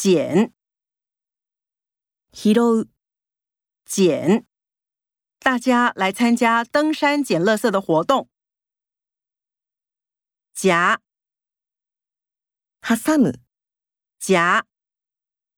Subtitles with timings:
[0.00, 0.53] 捡，
[2.31, 2.89] 拾う、
[3.85, 4.47] 捡。
[5.39, 8.29] 大家来参加登山捡垃圾的活动。
[10.53, 11.01] 夹，
[12.81, 13.39] 挟む、
[14.19, 14.65] 夹。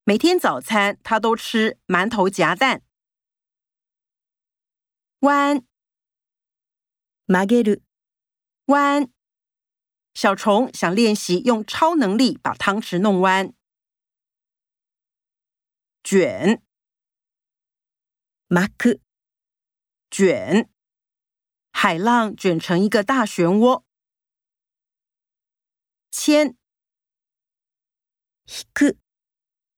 [0.05, 2.83] 每天早餐他都吃馒头夹蛋。
[5.19, 5.65] 弯，
[7.27, 7.81] 曲げる、
[8.65, 9.09] 弯。
[10.13, 13.53] 小虫想练习用超能力把汤匙弄弯。
[16.02, 16.62] 卷，
[18.48, 19.00] 巻く、
[20.10, 20.68] 卷。
[21.70, 23.84] 海浪卷成一个大漩涡。
[26.10, 26.56] 牵，
[28.46, 28.96] 引く、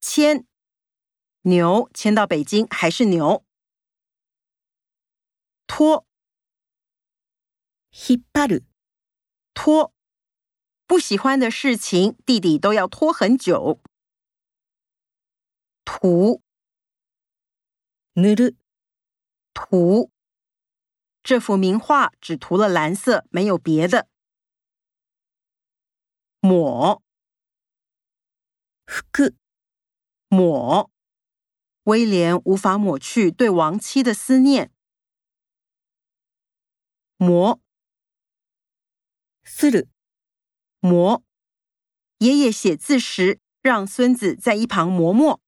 [0.01, 0.47] 牵。
[1.43, 3.45] 牛迁到北京还是牛。
[5.67, 6.07] 拖，
[7.91, 8.65] 引っ張る、
[9.53, 9.93] 拖。
[10.87, 13.81] 不喜欢的事情，弟弟都要拖很久。
[15.85, 16.43] 涂，
[18.15, 18.57] 塗る、
[19.53, 20.11] 涂。
[21.23, 24.09] 这幅名画只涂了蓝色，没有别的。
[26.41, 27.03] 抹，
[28.87, 29.35] 拭く、
[30.29, 30.91] 抹。
[31.85, 34.73] 威廉无法抹去对亡妻的思念。
[37.17, 37.61] 磨，
[39.45, 39.89] する、
[40.81, 41.23] 磨。
[42.19, 45.41] 爷爷写字时，让孙子在一旁磨墨。